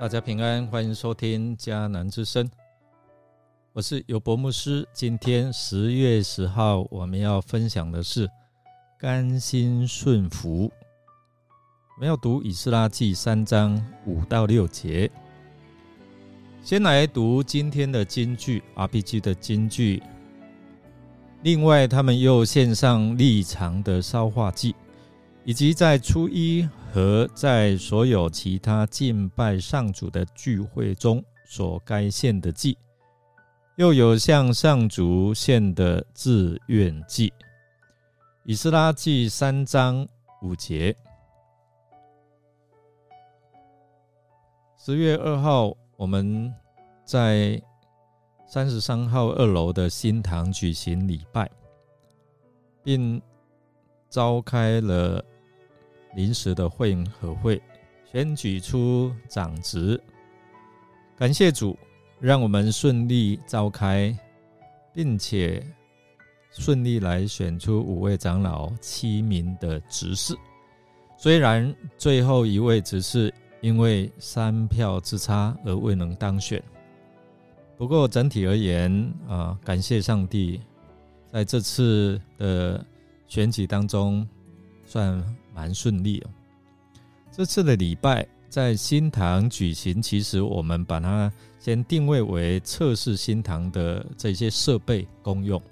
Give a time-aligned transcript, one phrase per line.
[0.00, 2.50] 大家平安，欢迎收听迦南之声，
[3.74, 4.88] 我是尤伯牧师。
[4.94, 8.26] 今天十月十号，我们要分享的是
[8.98, 10.72] 甘心顺服。
[11.96, 15.10] 我们要读以斯拉记三章五到六节。
[16.62, 20.02] 先来读今天的金句，RPG 的金句。
[21.42, 24.74] 另外，他们又献上立场的烧化祭。
[25.42, 32.76] 以及在初一和在所有其他敬拜上主的聚会中所该献的祭，
[33.76, 37.32] 又有向上主献的自愿祭。
[38.44, 40.06] 以斯拉记三章
[40.42, 40.96] 五节。
[44.76, 46.52] 十月二号，我们
[47.04, 47.62] 在
[48.48, 51.48] 三十三号二楼的新堂举行礼拜，
[52.82, 53.22] 并
[54.08, 55.24] 召开了。
[56.14, 57.60] 临时的会和会
[58.10, 60.00] 选举出长职，
[61.16, 61.78] 感谢主，
[62.18, 64.12] 让我们顺利召开，
[64.92, 65.64] 并且
[66.50, 70.36] 顺利来选出五位长老、七名的执事。
[71.16, 76.60] 虽然最后一位执事因为三票之差而未能当选，
[77.76, 78.90] 不过整体而言
[79.28, 80.60] 啊，感谢上帝，
[81.30, 82.84] 在这次的
[83.28, 84.26] 选举当中
[84.84, 85.22] 算。
[85.54, 86.30] 蛮顺利哦。
[87.32, 95.62] 这次的礼拜在新堂举行，其实我们把它先定位为测试新堂的这些设备功用。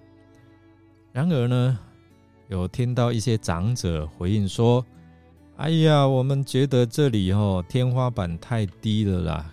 [1.12, 1.78] 然而呢，
[2.48, 4.84] 有听到一些长者回应说
[5.58, 9.52] ：“哎呀，我们觉得这里哦天花板太低了啦，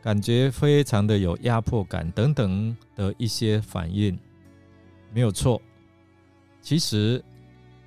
[0.00, 4.16] 感觉非常的有压迫感等等的一些反应。”
[5.12, 5.60] 没有错，
[6.62, 7.22] 其实。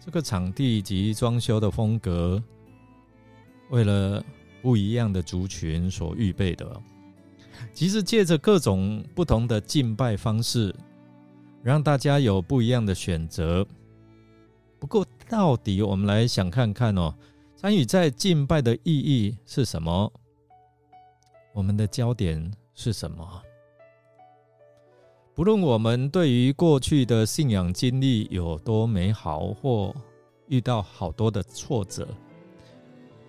[0.08, 2.42] 这个场地及装修的风格，
[3.72, 4.24] 为了
[4.62, 6.82] 不一样的族群所预备的。
[7.74, 10.74] 其实借着各种不同的敬拜方式，
[11.62, 13.68] 让大家有不一样的选择。
[14.80, 17.14] 不过，到底我们来想看看哦，
[17.58, 20.10] 参与在敬拜的意义是什么？
[21.54, 23.44] 我们的焦点是什么？
[25.38, 29.94] 不论我们对于过去的信仰经历有多美好，或
[30.48, 32.08] 遇到好多的挫折，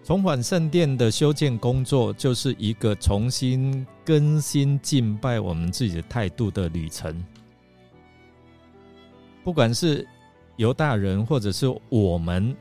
[0.02, 7.22] 重返圣殿的修建工作，就是一个重新更新敬拜我们自己的态度的旅程。
[9.44, 10.08] 不管是
[10.56, 12.56] 犹大人，或者是我们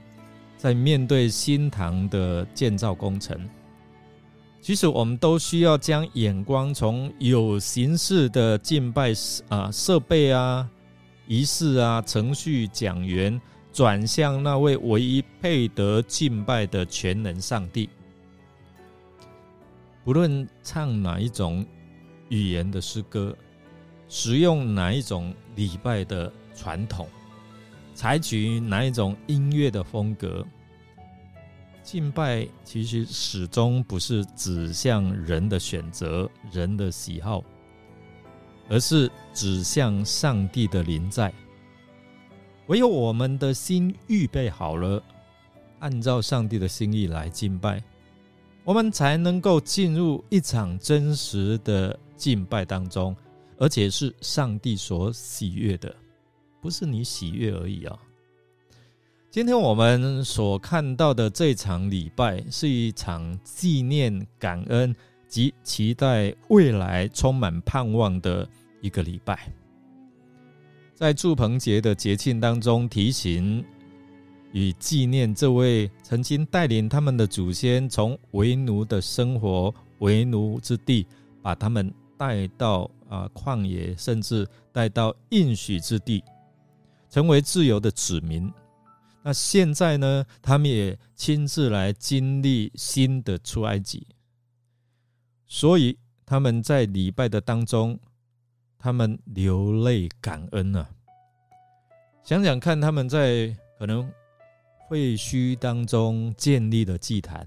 [0.57, 3.39] 在面对新堂的建造工程。
[4.59, 9.13] 其实我们都需要将眼光从有形式的敬拜
[9.47, 10.69] 啊设备啊
[11.25, 13.39] 仪式啊程序讲员，
[13.71, 17.89] 转向那位唯一配得敬拜的全能上帝。
[20.03, 21.65] 不论唱哪一种
[22.29, 23.35] 语言的诗歌，
[24.09, 27.07] 使用哪一种礼拜的传统，
[27.93, 30.45] 采取哪一种音乐的风格。
[31.87, 37.41] 敬拜其实始终不是指向人的选择、人的喜好，
[38.67, 41.33] 而是指向上帝的临在。
[42.67, 45.01] 唯有我们的心预备好了，
[45.79, 47.81] 按照上帝的心意来敬拜，
[48.65, 53.15] 我们才能够进入一场真实的敬拜当中，
[53.57, 55.95] 而且是上帝所喜悦的，
[56.59, 57.97] 不是你喜悦而已啊。
[59.37, 64.95] 今天我们所看到的这场礼拜，是一场纪念、感恩
[65.27, 68.49] 及期待未来、充满盼望的
[68.81, 69.53] 一个礼拜。
[70.95, 73.63] 在祝棚节的节庆当中，提醒
[74.53, 81.05] 与纪念这位曾经带领他们的祖先从为奴的生活、为奴之地，
[81.43, 86.23] 把他们带到啊旷野，甚至带到应许之地，
[87.07, 88.51] 成为自由的子民。
[89.27, 90.25] 那现在呢？
[90.41, 94.07] 他们也亲自来经历新的出埃及，
[95.45, 97.99] 所以他们在礼拜的当中，
[98.79, 100.89] 他们流泪感恩啊。
[102.23, 104.09] 想想看，他们在可能
[104.89, 107.45] 废墟当中建立了祭坛，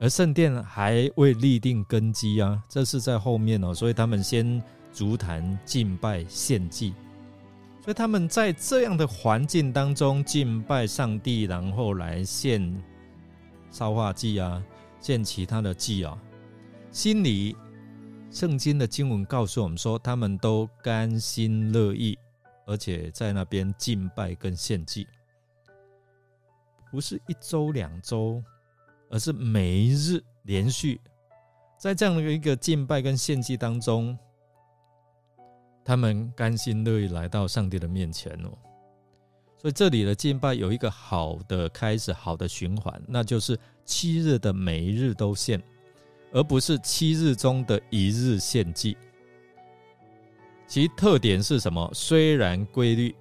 [0.00, 4.62] 而圣殿还未立定根基啊，这是在后面哦，所以他们先
[4.92, 6.92] 足坛敬拜献祭。
[7.82, 12.82] 所以他们在这样的环境当中敬拜上帝，然后来献
[13.70, 14.62] 烧化祭啊，
[15.00, 16.16] 献其他的祭啊，
[16.90, 17.56] 心里
[18.30, 22.18] 圣经的经文告诉我们说，他们都甘心乐意，
[22.66, 25.06] 而且在那边敬拜跟献祭，
[26.90, 28.42] 不是一周两周，
[29.08, 31.00] 而是每一日连续
[31.78, 34.16] 在这样的一个敬拜跟献祭当中，
[35.90, 38.56] 他们甘心乐意来到上帝的面前哦。
[39.58, 45.60] 所以这里的敬拜有一个好的开始，好的循环，那就是七日的每一日都献，
[46.30, 48.96] 而不是七日中的一日献祭。
[50.68, 51.90] 其特点是什么？
[51.92, 53.12] 虽然规律，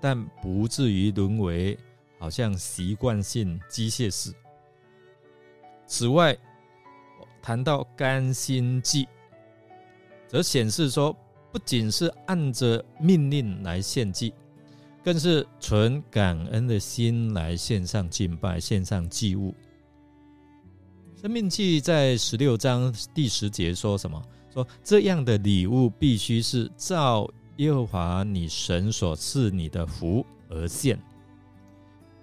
[0.00, 1.78] 但不至于沦为
[2.18, 4.32] 好像习惯性机械式。
[5.86, 6.34] 此外，
[7.42, 9.06] 谈到甘心祭，
[10.26, 11.14] 则显示说，
[11.54, 14.34] 不仅是按着命令来献祭，
[15.04, 19.54] 更是存感恩的心来献上敬拜、献上祭物。
[21.14, 24.20] 生命记在十六章第十节说什么？
[24.52, 30.98] 说这样的礼物必须是照耶和华你神所赐你的福而献。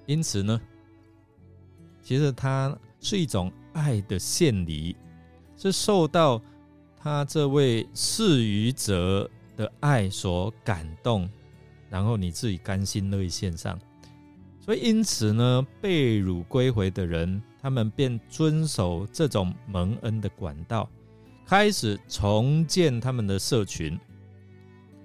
[0.08, 0.60] 因此呢，
[2.04, 4.94] 其实它是一种爱的献礼，
[5.56, 6.42] 是受到
[7.04, 11.30] 他这位赐予者的爱所感动，
[11.90, 13.80] 然后你自己甘心乐意献上。
[14.60, 20.88] 所以因此呢，被辱归回的人，他们便遵守这种蒙恩的管道。
[21.44, 24.00] 开始重建他们的社群。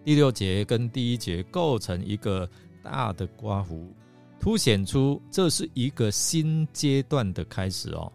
[0.04, 2.48] 第六节跟第一节构成一个
[2.82, 3.92] 大的刮胡，
[4.38, 8.12] 凸显出这是一个新阶段的开始哦。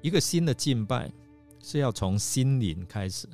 [0.00, 1.08] 一个新的敬拜
[1.62, 3.26] 是要从心灵开始，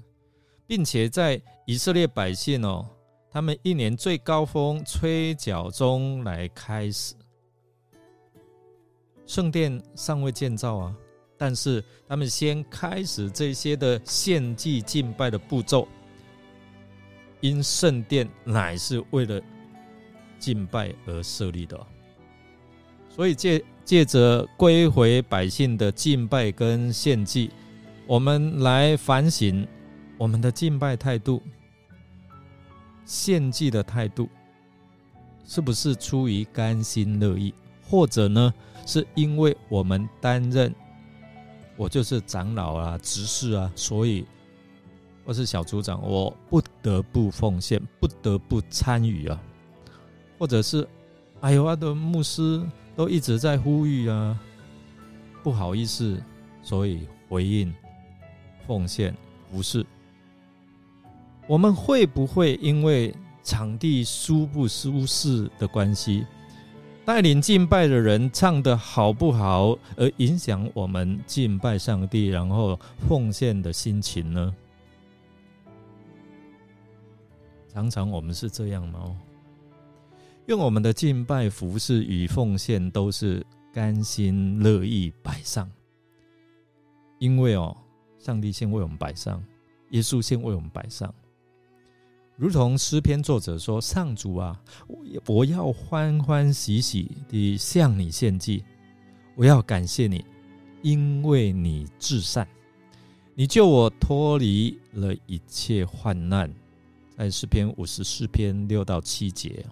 [0.66, 2.88] 并且在以色列百姓哦，
[3.30, 7.14] 他们一年最高峰吹角中来开始。
[9.26, 10.96] 圣殿尚未建造啊。
[11.40, 15.86] 但是他们先开始这些的献祭敬拜的步骤，
[17.40, 19.40] 因圣殿乃是为了
[20.40, 21.78] 敬拜而设立的，
[23.08, 27.52] 所以借借着归回百姓的敬拜跟献祭，
[28.08, 29.69] 我们来反省
[30.16, 31.43] 我们的敬拜态度、
[33.05, 34.31] 献祭的态度，
[35.44, 37.52] 是不是出于甘心乐意，
[37.82, 38.55] 或者呢，
[38.87, 40.75] 是因为我们担任。
[41.76, 44.25] 我就是长老啊，执事啊，所以
[45.22, 49.38] 我是小组长，我不得不奉献，不得不参与啊，
[50.38, 50.88] 或者是，
[51.43, 52.66] 哎呦，我的牧师
[52.96, 54.40] 都一直在呼吁啊，
[55.43, 56.19] 不好意思，
[56.62, 57.70] 所以回应
[58.69, 59.12] 奉献
[59.50, 59.85] 不是。
[61.49, 63.12] 我们会不会因为
[63.43, 66.26] 场地舒不舒适的关系？
[67.06, 72.79] 带领敬拜的人唱的好不好，而影响我们敬拜上帝，然后
[73.09, 74.55] 奉献的心情呢？
[77.73, 79.17] 常常我们是这样吗？
[80.49, 83.43] 用我们的敬拜、服饰与奉献都是
[83.73, 85.70] 甘心乐意摆上，
[87.19, 87.75] 因为哦，
[88.19, 89.43] 上帝先为我们摆上，
[89.91, 91.12] 耶稣先为我们摆上。
[92.37, 94.61] 如同诗篇作者说：“上主啊，
[95.26, 98.65] 我要欢欢喜喜地向你献祭，
[99.35, 100.25] 我要感谢你，
[100.82, 102.47] 因为你至善，
[103.34, 106.53] 你救我脱离了一切患难。”
[107.19, 109.67] 在诗篇五十四篇六到七节，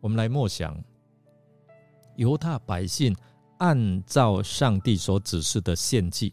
[0.00, 0.76] 我们来默想
[2.16, 3.14] 犹大百姓
[3.58, 6.32] 按照上帝所指示的献祭，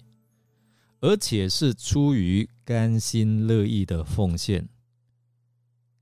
[1.04, 4.66] 而且是出于甘心乐意的奉献。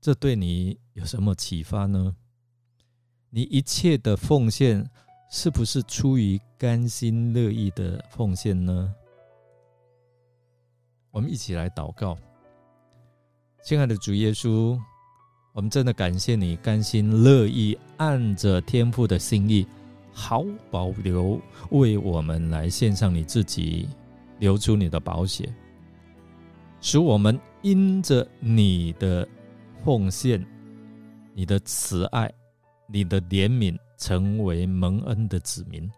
[0.00, 2.14] 这对你有什么启发呢？
[3.28, 4.88] 你一切的奉献
[5.28, 8.94] 是不是出于甘心乐意的奉献呢？
[11.10, 12.16] 我们一起来祷告，
[13.64, 14.78] 亲爱的主耶稣，
[15.52, 19.66] 我们真的感谢你甘心乐意按着天父的心意，
[20.12, 23.88] 毫无保留为我们来献上你自己，
[24.42, 25.48] 流出你的宝血，
[26.80, 29.26] 使我们因着你的。
[29.84, 30.40] 奉献
[31.34, 32.32] 你的慈爱，
[32.86, 35.90] 你的怜悯，成为蒙恩的子民。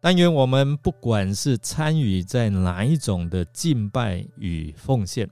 [0.00, 5.30] 但愿我们不管是参与在哪一种的敬拜与奉献，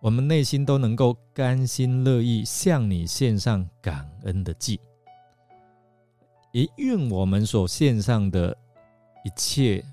[0.00, 4.78] 我们内心都能够甘心乐意向你献上感恩的祭。
[6.52, 8.56] 也愿我们所献上的
[9.24, 9.84] 一切，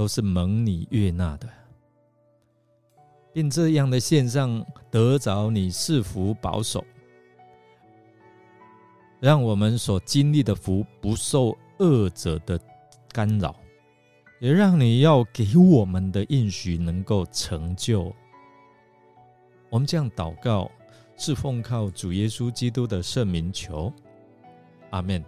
[0.00, 1.46] 都是蒙你悦纳的。
[3.34, 6.82] 并这样的线上得着你赐福保守，
[9.20, 12.58] 让我们所经历的福不受恶者的
[13.12, 13.54] 干扰，
[14.38, 18.10] 也让你要给我们的应许能够成就。
[19.68, 20.70] 我们这样祷告，
[21.14, 23.92] 是奉靠主耶稣基督的圣名求，
[24.92, 25.22] 阿门。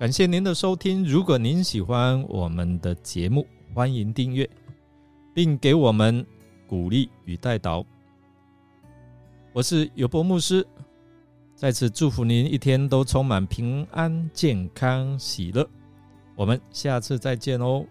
[0.00, 1.04] 感谢您的收听。
[1.04, 4.48] 如果您喜欢我们的节目，欢迎订阅，
[5.34, 6.24] 并给我们
[6.66, 7.84] 鼓励与带导。
[9.52, 10.66] 我是尤博牧师，
[11.54, 15.68] 在此祝福您一天都充满平安、健康、喜乐。
[16.34, 17.84] 我们下次再见哦。